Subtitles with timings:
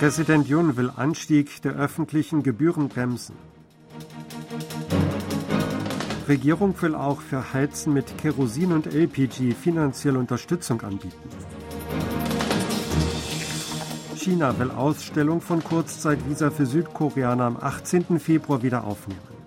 [0.00, 3.36] Präsident Jun will Anstieg der öffentlichen Gebühren bremsen.
[6.26, 11.28] Regierung will auch für Heizen mit Kerosin und LPG finanzielle Unterstützung anbieten.
[14.16, 18.18] China will Ausstellung von Kurzzeitvisa für Südkoreaner am 18.
[18.18, 19.39] Februar wieder aufnehmen.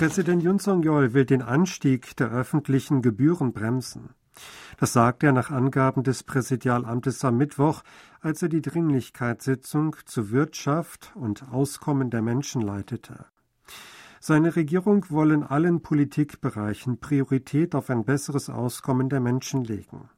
[0.00, 4.14] Präsident Yun Song-yeol will den Anstieg der öffentlichen Gebühren bremsen.
[4.78, 7.82] Das sagte er nach Angaben des Präsidialamtes am Mittwoch,
[8.22, 13.26] als er die Dringlichkeitssitzung zu Wirtschaft und Auskommen der Menschen leitete.
[14.20, 20.08] Seine Regierung wolle in allen Politikbereichen Priorität auf ein besseres Auskommen der Menschen legen.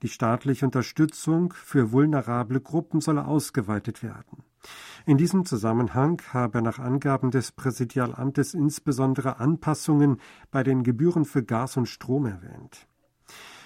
[0.00, 4.44] Die staatliche Unterstützung für vulnerable Gruppen solle ausgeweitet werden.
[5.06, 11.76] In diesem Zusammenhang habe nach Angaben des Präsidialamtes insbesondere Anpassungen bei den Gebühren für Gas
[11.76, 12.86] und Strom erwähnt.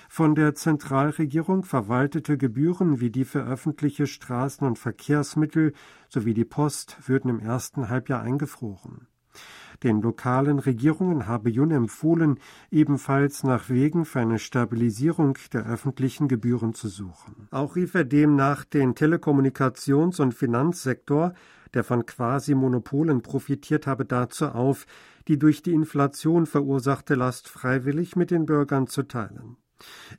[0.09, 5.73] Von der Zentralregierung verwaltete Gebühren wie die für öffentliche Straßen und Verkehrsmittel
[6.09, 9.09] sowie die Post würden im ersten Halbjahr eingefroren.
[9.83, 12.39] Den lokalen Regierungen habe Jun empfohlen,
[12.71, 17.49] ebenfalls nach Wegen für eine Stabilisierung der öffentlichen Gebühren zu suchen.
[17.51, 21.35] Auch rief er demnach den Telekommunikations- und Finanzsektor,
[21.75, 24.87] der von Quasi-Monopolen profitiert habe, dazu auf,
[25.29, 29.57] die durch die Inflation verursachte Last freiwillig mit den Bürgern zu teilen.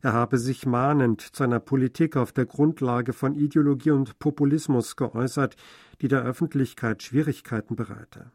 [0.02, 5.56] Er habe sich mahnend zu einer Politik auf der Grundlage von Ideologie und Populismus geäußert,
[6.02, 8.32] die der Öffentlichkeit Schwierigkeiten bereite.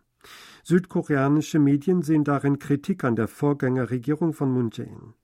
[0.63, 5.15] Südkoreanische Medien sehen darin Kritik an der Vorgängerregierung von Moon Jae-in.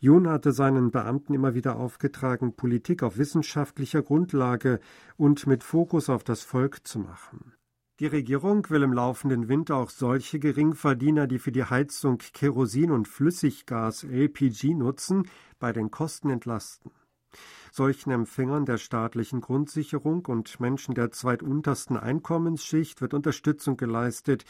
[0.00, 4.80] Yoon hatte seinen Beamten immer wieder aufgetragen, Politik auf wissenschaftlicher Grundlage
[5.16, 7.54] und mit Fokus auf das Volk zu machen.
[8.00, 13.06] Die Regierung will im laufenden Winter auch solche Geringverdiener, die für die Heizung Kerosin und
[13.06, 15.28] Flüssiggas LPG nutzen,
[15.60, 16.90] bei den Kosten entlasten.
[17.72, 24.44] Solchen Empfängern der staatlichen Grundsicherung und Menschen der zweituntersten Einkommensschicht wird Unterstützung geleistet,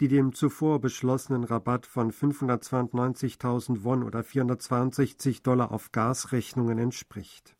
[0.00, 7.56] die dem zuvor beschlossenen Rabatt von 592.000 Won oder 462 Dollar auf Gasrechnungen entspricht.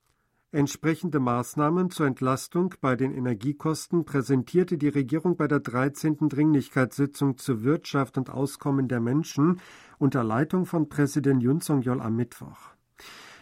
[0.54, 6.28] Entsprechende Maßnahmen zur Entlastung bei den Energiekosten präsentierte die Regierung bei der 13.
[6.28, 9.60] Dringlichkeitssitzung zur Wirtschaft und Auskommen der Menschen
[9.98, 12.71] unter Leitung von Präsident Yun Song-yeol am Mittwoch.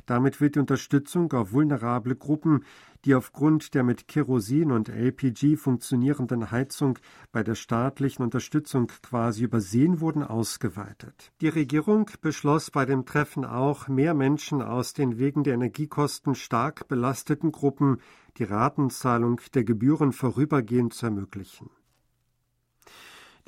[0.07, 2.65] Damit wird die Unterstützung auf vulnerable Gruppen,
[3.05, 6.99] die aufgrund der mit Kerosin und LPG funktionierenden Heizung
[7.33, 11.33] bei der staatlichen Unterstützung quasi übersehen wurden, ausgeweitet.
[11.41, 16.89] Die Regierung beschloss bei dem Treffen auch, mehr Menschen aus den wegen der Energiekosten stark
[16.89, 17.99] belasteten Gruppen
[18.39, 21.71] die Ratenzahlung der Gebühren vorübergehend zu ermöglichen.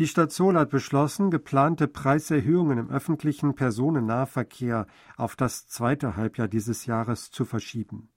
[0.00, 6.87] Die Stadt Seoul hat beschlossen, geplante Preiserhöhungen im öffentlichen Personennahverkehr auf das zweite Halbjahr dieses
[6.87, 8.09] Jahres zu verschieben.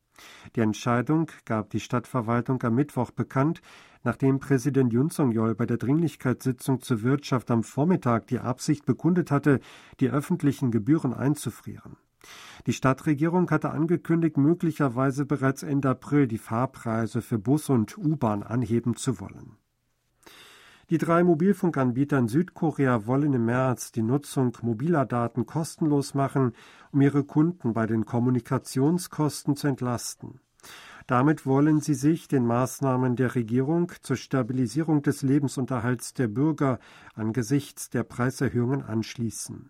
[0.55, 3.61] Die Entscheidung gab die Stadtverwaltung am Mittwoch bekannt,
[4.03, 9.59] nachdem Präsident Yun Song-yeol bei der Dringlichkeitssitzung zur Wirtschaft am Vormittag die Absicht bekundet hatte,
[9.99, 11.97] die öffentlichen Gebühren einzufrieren.
[12.65, 18.95] Die Stadtregierung hatte angekündigt, möglicherweise bereits Ende April die Fahrpreise für Bus und U-Bahn anheben
[18.95, 19.57] zu wollen.
[20.89, 26.53] Die drei Mobilfunkanbieter in Südkorea wollen im März die Nutzung mobiler Daten kostenlos machen,
[26.93, 30.39] um ihre Kunden bei den Kommunikationskosten zu entlasten.
[31.05, 36.79] Damit wollen sie sich den Maßnahmen der Regierung zur Stabilisierung des Lebensunterhalts der Bürger
[37.15, 39.69] angesichts der Preiserhöhungen anschließen.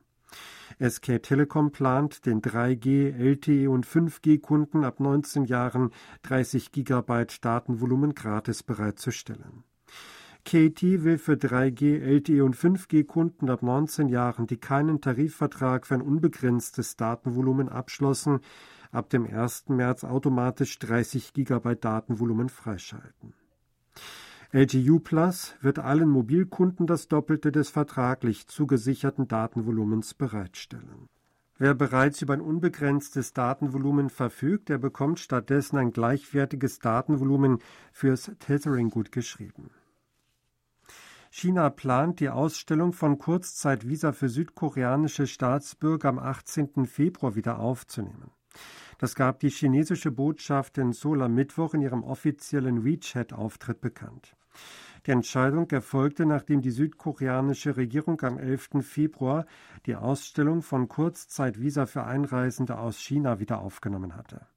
[0.79, 5.89] SK Telekom plant, den 3G, LTE und 5G-Kunden ab 19 Jahren
[6.23, 9.63] 30 Gigabyte Datenvolumen gratis bereitzustellen.
[10.47, 16.01] KT will für 3G, LTE und 5G-Kunden ab 19 Jahren, die keinen Tarifvertrag für ein
[16.01, 18.39] unbegrenztes Datenvolumen abschlossen,
[18.93, 19.67] ab dem 1.
[19.67, 23.33] März automatisch 30 GB Datenvolumen freischalten.
[24.53, 31.09] LGU Plus wird allen Mobilkunden das Doppelte des vertraglich zugesicherten Datenvolumens bereitstellen.
[31.57, 37.59] Wer bereits über ein unbegrenztes Datenvolumen verfügt, der bekommt stattdessen ein gleichwertiges Datenvolumen
[37.91, 39.71] fürs Tethering gut geschrieben.
[41.39, 46.88] China plant, die Ausstellung von Kurzzeitvisa für südkoreanische Staatsbürger am 18.
[46.88, 48.31] Februar wieder aufzunehmen.
[48.98, 54.36] Das gab die chinesische Botschaft in Seoul am Mittwoch in ihrem offiziellen WeChat-Auftritt bekannt.
[55.06, 58.81] Die Entscheidung erfolgte, nachdem die südkoreanische Regierung am 11.
[58.81, 59.45] Februar
[59.86, 64.48] die Ausstellung von Kurzzeitvisa für Einreisende aus China wieder aufgenommen hatte.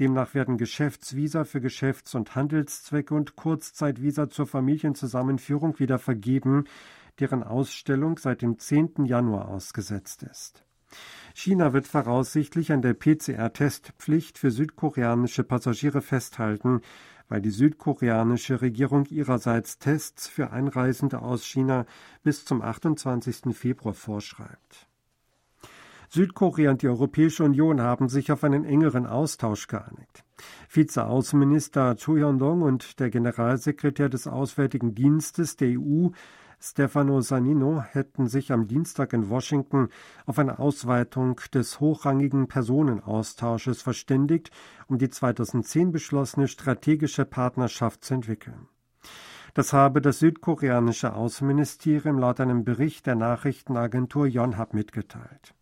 [0.00, 6.64] Demnach werden Geschäftsvisa für Geschäfts- und Handelszwecke und Kurzzeitvisa zur Familienzusammenführung wieder vergeben,
[7.20, 9.04] deren Ausstellung seit dem 10.
[9.06, 10.64] Januar ausgesetzt ist.
[11.34, 16.80] China wird voraussichtlich an der PCR-Testpflicht für südkoreanische Passagiere festhalten,
[17.28, 21.86] weil die südkoreanische Regierung ihrerseits Tests für Einreisende aus China
[22.22, 23.56] bis zum 28.
[23.56, 24.88] Februar vorschreibt.
[26.14, 30.22] Südkorea und die Europäische Union haben sich auf einen engeren Austausch geeinigt.
[30.70, 36.10] Vizeaußenminister Cho Hyun-dong und der Generalsekretär des Auswärtigen Dienstes der EU
[36.60, 39.88] Stefano Sanino hätten sich am Dienstag in Washington
[40.24, 44.52] auf eine Ausweitung des hochrangigen Personenaustausches verständigt,
[44.86, 48.68] um die 2010 beschlossene strategische Partnerschaft zu entwickeln.
[49.54, 55.54] Das habe das südkoreanische Außenministerium laut einem Bericht der Nachrichtenagentur Yonhap mitgeteilt.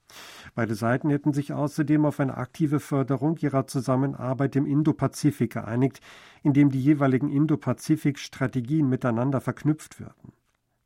[0.55, 6.01] Beide Seiten hätten sich außerdem auf eine aktive Förderung ihrer Zusammenarbeit im Indopazifik geeinigt,
[6.43, 10.33] indem die jeweiligen Indopazifik-Strategien miteinander verknüpft würden.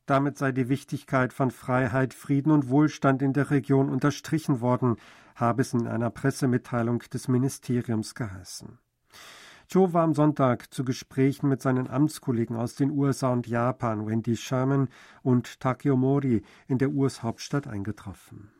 [0.06, 4.96] Damit sei die Wichtigkeit von Freiheit, Frieden und Wohlstand in der Region unterstrichen worden,
[5.34, 8.78] habe es in einer Pressemitteilung des Ministeriums geheißen.
[9.69, 14.36] Joe war am Sonntag zu Gesprächen mit seinen Amtskollegen aus den USA und Japan, Wendy
[14.36, 14.88] Sherman
[15.24, 18.52] und Takeo Mori, in der US-Hauptstadt eingetroffen.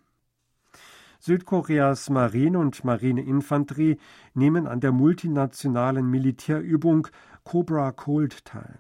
[1.27, 3.99] Südkoreas Marine und Marineinfanterie
[4.35, 7.09] nehmen an der multinationalen Militärübung
[7.43, 8.79] Cobra Cold teil.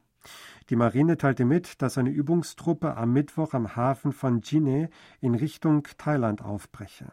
[0.70, 4.90] Die Marine teilte mit, dass eine Übungstruppe am Mittwoch am Hafen von Jinhae
[5.20, 7.06] in Richtung Thailand aufbreche.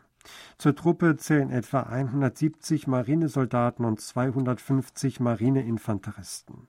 [0.59, 6.67] Zur Truppe zählen etwa 170 Marinesoldaten und 250 Marineinfanteristen.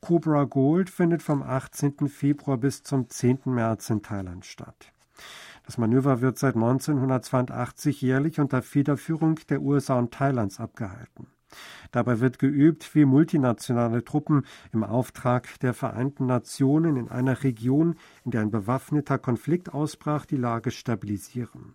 [0.00, 2.08] Cobra Gold findet vom 18.
[2.08, 3.40] Februar bis zum 10.
[3.46, 4.93] März in Thailand statt.
[5.64, 11.28] Das Manöver wird seit 1982 jährlich unter Federführung der USA und Thailands abgehalten.
[11.90, 18.32] Dabei wird geübt, wie multinationale Truppen im Auftrag der Vereinten Nationen in einer Region, in
[18.32, 21.74] der ein bewaffneter Konflikt ausbrach, die Lage stabilisieren.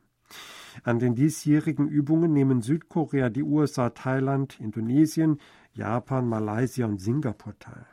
[0.83, 5.39] An den diesjährigen Übungen nehmen Südkorea, die USA, Thailand, Indonesien,
[5.73, 7.87] Japan, Malaysia und Singapur teil.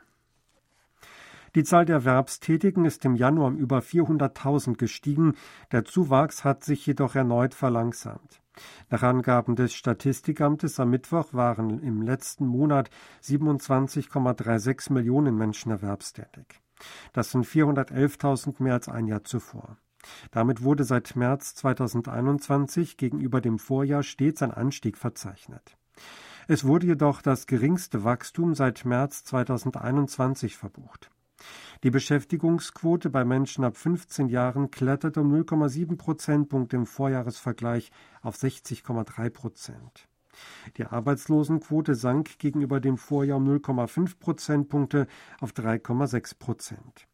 [1.57, 5.33] Die Zahl der Erwerbstätigen ist im Januar um über 400.000 gestiegen,
[5.71, 8.43] der Zuwachs hat sich jedoch erneut verlangsamt.
[8.91, 12.91] Nach Angaben des Statistikamtes am Mittwoch waren im letzten Monat
[13.23, 16.45] 27,36 Millionen Menschen erwerbstätig.
[17.11, 19.77] Das sind 411.000 mehr als ein Jahr zuvor.
[20.29, 25.75] Damit wurde seit März 2021 gegenüber dem Vorjahr stets ein Anstieg verzeichnet.
[26.47, 31.09] Es wurde jedoch das geringste Wachstum seit März 2021 verbucht.
[31.83, 37.91] Die Beschäftigungsquote bei Menschen ab 15 Jahren kletterte um 0,7 Prozentpunkte im Vorjahresvergleich
[38.21, 40.07] auf 60,3 Prozent.
[40.77, 45.07] Die Arbeitslosenquote sank gegenüber dem Vorjahr um 0,5 Prozentpunkte
[45.39, 47.07] auf 3,6 Prozent.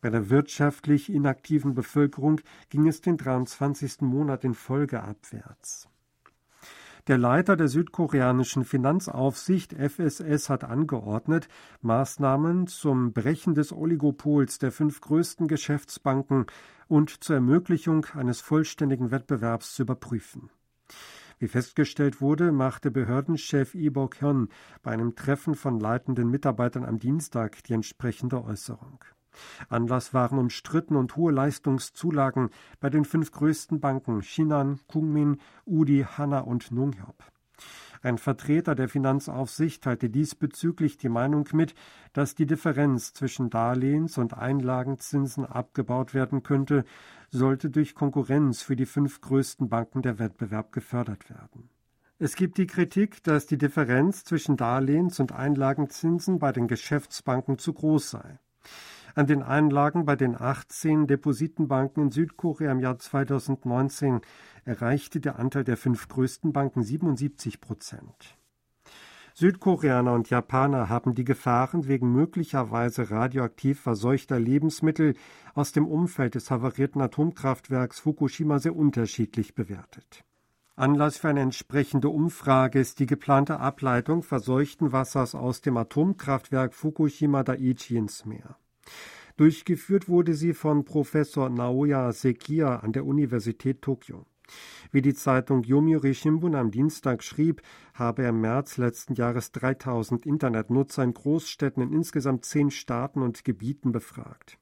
[0.00, 2.40] Bei der wirtschaftlich inaktiven Bevölkerung
[2.70, 4.00] ging es den 23.
[4.02, 5.88] Monat in Folge abwärts.
[7.10, 11.48] Der Leiter der südkoreanischen Finanzaufsicht FSS hat angeordnet,
[11.82, 16.46] Maßnahmen zum Brechen des Oligopols der fünf größten Geschäftsbanken
[16.86, 20.50] und zur Ermöglichung eines vollständigen Wettbewerbs zu überprüfen.
[21.40, 24.48] Wie festgestellt wurde, machte Behördenchef Lee Bok-hyun
[24.84, 29.00] bei einem Treffen von leitenden Mitarbeitern am Dienstag die entsprechende Äußerung.
[29.68, 32.50] Anlass waren umstritten und hohe Leistungszulagen
[32.80, 37.22] bei den fünf größten Banken Shinhan, Kungmin, Udi, Hana und Nunghyop.
[38.02, 41.74] Ein Vertreter der Finanzaufsicht teilte diesbezüglich die Meinung mit,
[42.14, 46.84] dass die Differenz zwischen Darlehens- und Einlagenzinsen abgebaut werden könnte,
[47.28, 51.68] sollte durch Konkurrenz für die fünf größten Banken der Wettbewerb gefördert werden.
[52.18, 57.72] Es gibt die Kritik, dass die Differenz zwischen Darlehens- und Einlagenzinsen bei den Geschäftsbanken zu
[57.72, 58.38] groß sei.
[59.14, 64.20] An den Einlagen bei den 18 Depositenbanken in Südkorea im Jahr 2019
[64.64, 68.36] erreichte der Anteil der fünf größten Banken 77 Prozent.
[69.34, 75.14] Südkoreaner und Japaner haben die Gefahren wegen möglicherweise radioaktiv verseuchter Lebensmittel
[75.54, 80.24] aus dem Umfeld des havarierten Atomkraftwerks Fukushima sehr unterschiedlich bewertet.
[80.76, 87.42] Anlass für eine entsprechende Umfrage ist die geplante Ableitung verseuchten Wassers aus dem Atomkraftwerk Fukushima
[87.42, 88.56] Daiichi ins Meer.
[89.40, 94.26] Durchgeführt wurde sie von Professor Naoya Sekia an der Universität Tokio.
[94.92, 97.62] Wie die Zeitung Yomiuri Shimbun am Dienstag schrieb,
[97.94, 103.42] habe er im März letzten Jahres 3000 Internetnutzer in Großstädten in insgesamt zehn Staaten und
[103.42, 104.58] Gebieten befragt.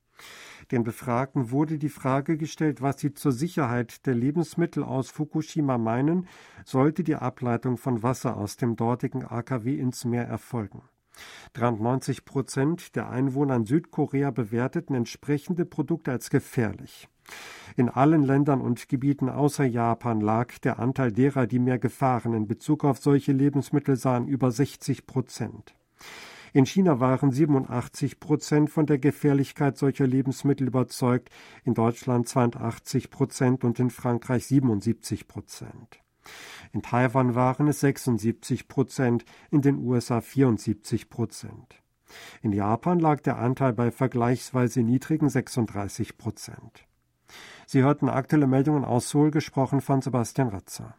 [0.70, 6.28] Den Befragten wurde die Frage gestellt, was sie zur Sicherheit der Lebensmittel aus Fukushima meinen,
[6.64, 10.82] sollte die Ableitung von Wasser aus dem dortigen AKW ins Meer erfolgen.
[11.54, 17.08] 93 Prozent der Einwohner in Südkorea bewerteten entsprechende Produkte als gefährlich.
[17.76, 22.46] In allen Ländern und Gebieten außer Japan lag der Anteil derer, die mehr Gefahren in
[22.46, 25.74] Bezug auf solche Lebensmittel sahen, über 60 Prozent.
[26.52, 31.28] In China waren 87 Prozent von der Gefährlichkeit solcher Lebensmittel überzeugt,
[31.64, 36.00] in Deutschland 82 Prozent und in Frankreich 77 Prozent.
[36.72, 41.82] In Taiwan waren es 76 Prozent, in den USA 74 Prozent.
[42.42, 46.86] In Japan lag der Anteil bei vergleichsweise niedrigen 36 Prozent.
[47.66, 50.96] Sie hörten aktuelle Meldungen aus Seoul, gesprochen von Sebastian Ratzer.